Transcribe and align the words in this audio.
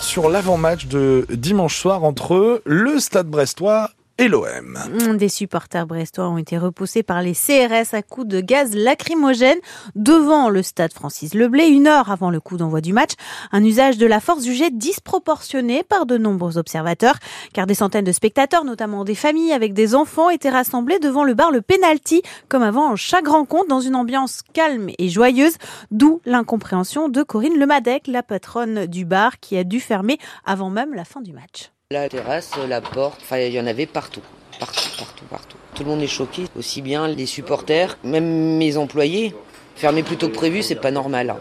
sur 0.00 0.30
l'avant-match 0.30 0.86
de 0.86 1.26
dimanche 1.28 1.76
soir 1.76 2.02
entre 2.04 2.62
le 2.64 2.98
Stade 2.98 3.26
Brestois 3.26 3.90
et. 4.20 5.16
Des 5.16 5.28
supporters 5.28 5.86
brestois 5.86 6.28
ont 6.28 6.38
été 6.38 6.58
repoussés 6.58 7.02
par 7.02 7.22
les 7.22 7.32
CRS 7.32 7.94
à 7.94 8.02
coups 8.02 8.26
de 8.26 8.40
gaz 8.40 8.74
lacrymogène 8.74 9.58
devant 9.94 10.48
le 10.48 10.62
stade 10.62 10.92
Francis 10.92 11.34
Leblé 11.34 11.66
une 11.66 11.86
heure 11.86 12.10
avant 12.10 12.30
le 12.30 12.40
coup 12.40 12.56
d'envoi 12.56 12.80
du 12.80 12.92
match. 12.92 13.12
Un 13.52 13.64
usage 13.64 13.98
de 13.98 14.06
la 14.06 14.20
force 14.20 14.44
jugé 14.44 14.70
disproportionné 14.70 15.82
par 15.82 16.06
de 16.06 16.18
nombreux 16.18 16.58
observateurs 16.58 17.16
car 17.52 17.66
des 17.66 17.74
centaines 17.74 18.04
de 18.04 18.12
spectateurs, 18.12 18.64
notamment 18.64 19.04
des 19.04 19.14
familles 19.14 19.52
avec 19.52 19.72
des 19.72 19.94
enfants, 19.94 20.30
étaient 20.30 20.50
rassemblés 20.50 20.98
devant 20.98 21.24
le 21.24 21.34
bar 21.34 21.50
Le 21.50 21.62
Penalty 21.62 22.22
comme 22.48 22.62
avant 22.62 22.96
chaque 22.96 23.28
rencontre 23.28 23.68
dans 23.68 23.80
une 23.80 23.96
ambiance 23.96 24.42
calme 24.52 24.90
et 24.98 25.08
joyeuse, 25.08 25.56
d'où 25.90 26.20
l'incompréhension 26.24 27.08
de 27.08 27.22
Corinne 27.22 27.58
Lemadec, 27.58 28.06
la 28.06 28.22
patronne 28.22 28.86
du 28.86 29.04
bar 29.04 29.40
qui 29.40 29.56
a 29.56 29.64
dû 29.64 29.80
fermer 29.80 30.18
avant 30.44 30.70
même 30.70 30.94
la 30.94 31.04
fin 31.04 31.20
du 31.20 31.32
match. 31.32 31.70
La 31.92 32.08
terrasse, 32.08 32.52
la 32.68 32.80
porte, 32.80 33.18
enfin 33.20 33.38
il 33.38 33.52
y 33.52 33.58
en 33.58 33.66
avait 33.66 33.84
partout, 33.84 34.20
partout, 34.60 34.90
partout, 34.96 35.24
partout. 35.28 35.56
Tout 35.74 35.82
le 35.82 35.88
monde 35.90 36.00
est 36.02 36.06
choqué, 36.06 36.44
aussi 36.56 36.82
bien 36.82 37.08
les 37.08 37.26
supporters, 37.26 37.98
même 38.04 38.58
mes 38.58 38.76
employés. 38.76 39.34
Fermer 39.74 40.04
plus 40.04 40.16
tôt 40.16 40.28
que 40.28 40.34
prévu, 40.34 40.62
c'est 40.62 40.76
pas 40.76 40.92
normal. 40.92 41.30
Hein. 41.30 41.40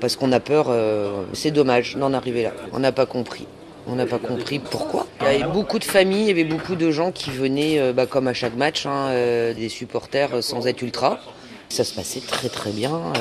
parce 0.00 0.16
qu'on 0.16 0.32
a 0.32 0.40
peur, 0.40 0.68
euh, 0.70 1.24
c'est 1.34 1.50
dommage 1.50 1.96
d'en 1.96 2.14
arriver 2.14 2.44
là. 2.44 2.52
On 2.72 2.78
n'a 2.78 2.92
pas 2.92 3.04
compris. 3.04 3.46
On 3.86 3.94
n'a 3.94 4.06
pas 4.06 4.18
compris 4.18 4.58
pourquoi. 4.58 5.06
Il 5.20 5.26
y 5.26 5.42
avait 5.42 5.52
beaucoup 5.52 5.78
de 5.78 5.84
familles, 5.84 6.22
il 6.22 6.28
y 6.28 6.30
avait 6.30 6.44
beaucoup 6.44 6.76
de 6.76 6.90
gens 6.90 7.12
qui 7.12 7.30
venaient, 7.30 7.78
euh, 7.78 7.92
bah, 7.92 8.06
comme 8.06 8.26
à 8.26 8.32
chaque 8.32 8.56
match, 8.56 8.86
hein, 8.86 9.08
euh, 9.10 9.52
des 9.52 9.68
supporters 9.68 10.42
sans 10.42 10.66
être 10.66 10.80
ultra. 10.80 11.20
Ça 11.68 11.84
se 11.84 11.92
passait 11.92 12.20
très 12.20 12.48
très 12.48 12.70
bien, 12.70 13.12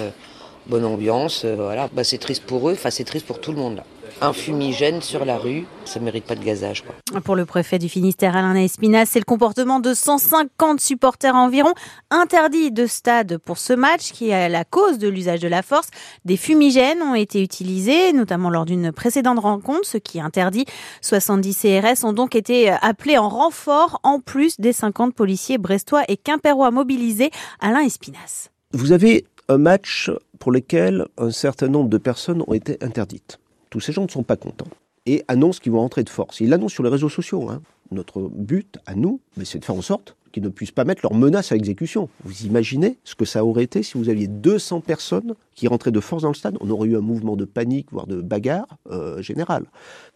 bonne 0.69 0.85
ambiance, 0.85 1.45
voilà. 1.45 1.89
Bah, 1.93 2.03
c'est 2.03 2.17
triste 2.17 2.43
pour 2.43 2.69
eux, 2.69 2.73
enfin 2.73 2.89
c'est 2.89 3.03
triste 3.03 3.25
pour 3.25 3.41
tout 3.41 3.51
le 3.51 3.57
monde 3.57 3.77
là 3.77 3.83
un 4.21 4.33
fumigène 4.33 5.01
sur 5.01 5.25
la 5.25 5.37
rue, 5.37 5.65
ça 5.85 5.99
mérite 5.99 6.25
pas 6.25 6.35
de 6.35 6.43
gazage. 6.43 6.83
Quoi. 6.83 7.21
Pour 7.21 7.35
le 7.35 7.45
préfet 7.45 7.79
du 7.79 7.89
Finistère, 7.89 8.35
Alain 8.35 8.55
Espinas, 8.55 9.05
c'est 9.05 9.20
le 9.20 9.26
comportement 9.26 9.79
de 9.79 9.93
150 9.93 10.79
supporters 10.79 11.35
environ 11.35 11.73
interdits 12.09 12.71
de 12.71 12.85
stade 12.85 13.37
pour 13.37 13.57
ce 13.57 13.73
match 13.73 14.11
qui 14.11 14.29
est 14.29 14.34
à 14.34 14.49
la 14.49 14.65
cause 14.65 14.98
de 14.98 15.07
l'usage 15.07 15.39
de 15.39 15.48
la 15.48 15.61
force. 15.61 15.89
Des 16.26 16.37
fumigènes 16.37 17.01
ont 17.01 17.15
été 17.15 17.41
utilisés, 17.41 18.13
notamment 18.13 18.49
lors 18.49 18.65
d'une 18.65 18.91
précédente 18.91 19.39
rencontre, 19.39 19.85
ce 19.85 19.98
qui 19.98 20.17
est 20.17 20.21
interdit. 20.21 20.65
70 21.01 21.57
CRS 21.57 22.04
ont 22.04 22.13
donc 22.13 22.35
été 22.35 22.70
appelés 22.70 23.17
en 23.17 23.29
renfort, 23.29 23.99
en 24.04 24.20
plus 24.20 24.59
des 24.59 24.73
50 24.73 25.13
policiers 25.13 25.57
brestois 25.57 26.04
et 26.07 26.17
quimpérois 26.17 26.71
mobilisés. 26.71 27.31
Alain 27.59 27.81
Espinas. 27.81 28.49
Vous 28.73 28.91
avez 28.91 29.26
un 29.49 29.57
match 29.57 30.11
pour 30.37 30.51
lequel 30.51 31.07
un 31.17 31.31
certain 31.31 31.67
nombre 31.67 31.89
de 31.89 31.97
personnes 31.97 32.43
ont 32.47 32.53
été 32.53 32.77
interdites. 32.81 33.39
Tous 33.69 33.79
ces 33.79 33.91
gens 33.91 34.03
ne 34.03 34.09
sont 34.09 34.23
pas 34.23 34.37
contents 34.37 34.67
et 35.05 35.23
annoncent 35.27 35.59
qu'ils 35.59 35.71
vont 35.71 35.79
rentrer 35.79 36.03
de 36.03 36.09
force. 36.09 36.39
Ils 36.39 36.49
l'annoncent 36.49 36.75
sur 36.75 36.83
les 36.83 36.89
réseaux 36.89 37.09
sociaux. 37.09 37.49
Hein. 37.49 37.61
Notre 37.91 38.21
but, 38.21 38.77
à 38.85 38.93
nous, 38.93 39.20
c'est 39.43 39.59
de 39.59 39.65
faire 39.65 39.75
en 39.75 39.81
sorte 39.81 40.15
qu'ils 40.31 40.43
ne 40.43 40.49
puissent 40.49 40.71
pas 40.71 40.85
mettre 40.85 41.01
leurs 41.03 41.15
menaces 41.15 41.51
à 41.51 41.55
exécution. 41.55 42.07
Vous 42.23 42.45
imaginez 42.45 42.99
ce 43.03 43.15
que 43.15 43.25
ça 43.25 43.43
aurait 43.43 43.63
été 43.63 43.81
si 43.81 43.97
vous 43.97 44.09
aviez 44.09 44.27
200 44.27 44.81
personnes 44.81 45.33
qui 45.55 45.67
rentraient 45.67 45.91
de 45.91 45.99
force 45.99 46.21
dans 46.21 46.29
le 46.29 46.35
stade 46.35 46.55
On 46.61 46.70
aurait 46.70 46.89
eu 46.89 46.95
un 46.95 47.01
mouvement 47.01 47.35
de 47.35 47.45
panique, 47.45 47.87
voire 47.91 48.05
de 48.05 48.21
bagarre 48.21 48.67
euh, 48.91 49.20
générale. 49.23 49.65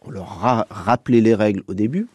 On 0.02 0.10
leur 0.10 0.44
a 0.44 0.66
rappelé 0.70 1.20
les 1.20 1.34
règles 1.34 1.64
au 1.66 1.74
début. 1.74 2.06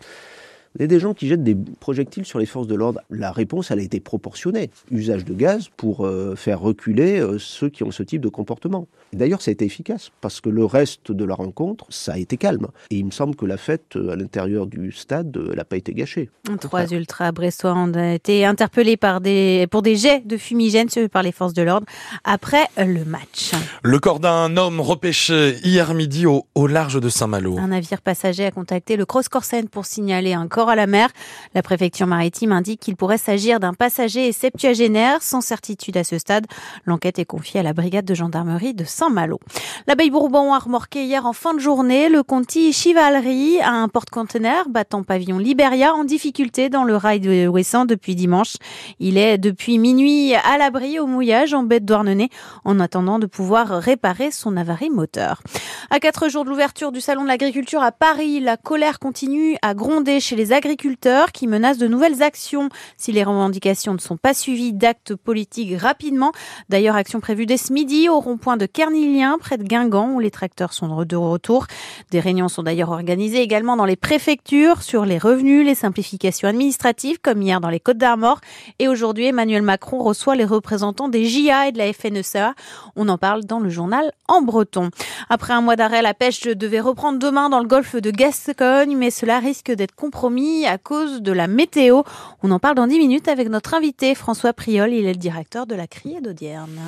Vous 0.75 0.83
avez 0.83 0.87
des 0.87 0.99
gens 0.99 1.15
qui 1.15 1.27
jettent 1.27 1.43
des 1.43 1.57
projectiles 1.79 2.25
sur 2.25 2.37
les 2.37 2.45
forces 2.45 2.67
de 2.67 2.75
l'ordre. 2.75 3.01
La 3.09 3.31
réponse, 3.31 3.71
elle 3.71 3.79
a 3.79 3.81
été 3.81 3.99
proportionnée. 3.99 4.69
Usage 4.91 5.25
de 5.25 5.33
gaz 5.33 5.69
pour 5.75 6.05
euh, 6.05 6.35
faire 6.35 6.59
reculer 6.59 7.19
euh, 7.19 7.39
ceux 7.39 7.69
qui 7.69 7.83
ont 7.83 7.89
ce 7.89 8.03
type 8.03 8.21
de 8.21 8.29
comportement. 8.29 8.87
D'ailleurs, 9.11 9.41
ça 9.41 9.49
a 9.49 9.53
été 9.53 9.65
efficace 9.65 10.11
parce 10.21 10.41
que 10.41 10.49
le 10.49 10.63
reste 10.65 11.11
de 11.11 11.25
la 11.25 11.33
rencontre, 11.33 11.85
ça 11.89 12.13
a 12.13 12.17
été 12.19 12.37
calme. 12.37 12.67
Et 12.91 12.97
il 12.97 13.05
me 13.05 13.09
semble 13.11 13.35
que 13.35 13.47
la 13.47 13.57
fête 13.57 13.95
euh, 13.95 14.11
à 14.11 14.15
l'intérieur 14.15 14.67
du 14.67 14.91
stade, 14.91 15.35
elle 15.49 15.57
n'a 15.57 15.65
pas 15.65 15.77
été 15.77 15.91
gâchée. 15.93 16.29
Trois 16.61 16.85
ultras 16.93 17.31
brestois 17.31 17.73
ont 17.73 17.91
été 17.91 18.45
interpellés 18.45 18.97
par 18.97 19.21
des, 19.21 19.65
pour 19.71 19.81
des 19.81 19.95
jets 19.95 20.21
de 20.23 20.37
fumigène 20.37 20.87
par 21.11 21.23
les 21.23 21.31
forces 21.31 21.53
de 21.53 21.63
l'ordre 21.63 21.87
après 22.23 22.65
le 22.77 23.05
match. 23.05 23.53
Le 23.81 23.97
corps 23.97 24.19
d'un 24.19 24.55
homme 24.55 24.81
repêché 24.81 25.55
hier 25.63 25.95
midi 25.95 26.27
au, 26.27 26.45
au 26.53 26.67
large 26.67 27.01
de 27.01 27.09
Saint-Malo. 27.09 27.57
Un 27.57 27.69
navire 27.69 28.01
passager 28.01 28.45
a 28.45 28.51
contacté 28.51 28.97
le 28.97 29.05
Cross 29.05 29.29
Corsen 29.29 29.67
pour 29.67 29.85
signaler 29.85 30.33
un 30.33 30.47
corps 30.47 30.58
à 30.67 30.75
la 30.75 30.87
mer. 30.87 31.09
La 31.55 31.61
préfecture 31.61 32.07
maritime 32.07 32.51
indique 32.51 32.81
qu'il 32.81 32.97
pourrait 32.97 33.17
s'agir 33.17 33.61
d'un 33.61 33.73
passager 33.73 34.33
septuagénaire 34.33 35.21
sans 35.21 35.39
certitude 35.39 35.95
à 35.95 36.03
ce 36.03 36.17
stade. 36.17 36.47
L'enquête 36.85 37.19
est 37.19 37.25
confiée 37.25 37.61
à 37.61 37.63
la 37.63 37.73
brigade 37.73 38.03
de 38.05 38.13
gendarmerie 38.13 38.73
de 38.73 38.83
Saint-Malo. 38.83 39.39
L'abeille 39.87 40.09
Bourbon 40.09 40.53
a 40.53 40.59
remorqué 40.59 41.05
hier 41.05 41.25
en 41.25 41.33
fin 41.33 41.53
de 41.53 41.59
journée 41.59 42.09
le 42.09 42.23
Conti 42.23 42.73
Chivalry 42.73 43.59
à 43.61 43.71
un 43.71 43.87
porte-conteneur 43.87 44.69
battant 44.69 45.03
pavillon 45.03 45.37
Liberia 45.37 45.93
en 45.93 46.03
difficulté 46.03 46.69
dans 46.69 46.83
le 46.83 46.95
rail 46.95 47.19
de 47.19 47.47
Ouessant 47.47 47.85
depuis 47.85 48.15
dimanche. 48.15 48.55
Il 48.99 49.17
est 49.17 49.37
depuis 49.37 49.77
minuit 49.77 50.33
à 50.33 50.57
l'abri 50.57 50.99
au 50.99 51.05
mouillage 51.05 51.53
en 51.53 51.63
baie 51.63 51.79
de 51.79 51.85
Douarnenez 51.85 52.29
en 52.65 52.79
attendant 52.79 53.19
de 53.19 53.27
pouvoir 53.27 53.67
réparer 53.67 54.31
son 54.31 54.57
avarie 54.57 54.89
moteur. 54.89 55.41
À 55.89 55.99
quatre 55.99 56.29
jours 56.29 56.43
de 56.43 56.49
l'ouverture 56.49 56.91
du 56.91 57.01
salon 57.01 57.23
de 57.23 57.27
l'agriculture 57.27 57.81
à 57.81 57.91
Paris, 57.91 58.39
la 58.39 58.57
colère 58.57 58.99
continue 58.99 59.57
à 59.61 59.73
gronder 59.73 60.19
chez 60.19 60.35
les 60.35 60.48
agriculteurs 60.53 61.31
qui 61.31 61.47
menacent 61.47 61.77
de 61.77 61.87
nouvelles 61.87 62.23
actions 62.23 62.69
si 62.97 63.11
les 63.11 63.23
revendications 63.23 63.93
ne 63.93 63.99
sont 63.99 64.17
pas 64.17 64.33
suivies 64.33 64.73
d'actes 64.73 65.15
politiques 65.15 65.77
rapidement. 65.77 66.31
D'ailleurs, 66.69 66.95
action 66.95 67.19
prévue 67.19 67.45
dès 67.45 67.57
ce 67.57 67.73
midi 67.73 68.09
au 68.09 68.19
rond-point 68.19 68.57
de 68.57 68.65
Kernilien, 68.65 69.37
près 69.39 69.57
de 69.57 69.63
Guingamp, 69.63 70.13
où 70.13 70.19
les 70.19 70.31
tracteurs 70.31 70.73
sont 70.73 71.03
de 71.03 71.15
retour. 71.15 71.67
Des 72.11 72.19
réunions 72.19 72.47
sont 72.47 72.63
d'ailleurs 72.63 72.89
organisées 72.89 73.41
également 73.41 73.77
dans 73.77 73.85
les 73.85 73.95
préfectures 73.95 74.81
sur 74.81 75.05
les 75.05 75.17
revenus, 75.17 75.65
les 75.65 75.75
simplifications 75.75 76.47
administratives, 76.47 77.19
comme 77.21 77.41
hier 77.41 77.61
dans 77.61 77.69
les 77.69 77.79
Côtes 77.79 77.97
d'Armor. 77.97 78.39
Et 78.79 78.87
aujourd'hui, 78.87 79.25
Emmanuel 79.25 79.61
Macron 79.61 79.99
reçoit 79.99 80.35
les 80.35 80.45
représentants 80.45 81.09
des 81.09 81.25
JA 81.25 81.67
et 81.67 81.71
de 81.71 81.77
la 81.77 81.91
FNSEA. 81.93 82.53
On 82.95 83.07
en 83.09 83.17
parle 83.17 83.45
dans 83.45 83.59
le 83.59 83.69
journal 83.69 84.11
en 84.27 84.41
breton. 84.41 84.89
Après 85.29 85.53
un 85.53 85.61
mois 85.61 85.75
d'arrêt, 85.75 86.01
la 86.01 86.13
pêche 86.13 86.41
devait 86.41 86.79
reprendre 86.79 87.19
demain 87.19 87.49
dans 87.49 87.59
le 87.59 87.67
golfe 87.67 87.95
de 87.95 88.11
Gascogne, 88.11 88.95
mais 88.97 89.11
cela 89.11 89.39
risque 89.39 89.71
d'être 89.71 89.95
compromis 89.95 90.38
à 90.65 90.77
cause 90.77 91.21
de 91.21 91.31
la 91.31 91.47
météo. 91.47 92.03
On 92.43 92.51
en 92.51 92.59
parle 92.59 92.75
dans 92.75 92.87
10 92.87 92.97
minutes 92.97 93.27
avec 93.27 93.49
notre 93.49 93.73
invité 93.73 94.15
François 94.15 94.53
Priol, 94.53 94.93
il 94.93 95.05
est 95.05 95.13
le 95.13 95.19
directeur 95.19 95.65
de 95.65 95.75
la 95.75 95.87
Criée 95.87 96.21
d'Audierne. 96.21 96.79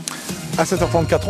À 0.57 0.63
7h34, 0.63 1.29